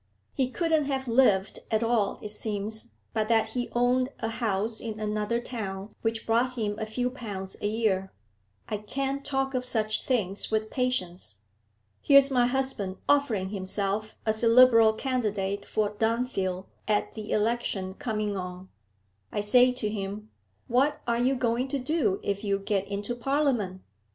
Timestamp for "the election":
17.13-17.93